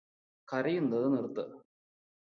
[0.47, 1.45] കരയുന്നത് നിർത്ത്